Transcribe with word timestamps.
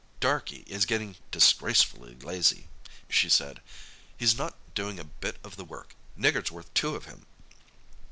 "Darkie 0.19 0.63
is 0.65 0.87
getting 0.87 1.15
disgracefully 1.29 2.15
lazy," 2.15 2.67
she 3.07 3.29
said. 3.29 3.61
"He's 4.17 4.35
not 4.35 4.57
doing 4.73 4.99
a 4.99 5.03
bit 5.03 5.37
of 5.43 5.57
the 5.57 5.63
work. 5.63 5.93
Nigger's 6.17 6.51
worth 6.51 6.73
two 6.73 6.95
of 6.95 7.05
him." 7.05 7.27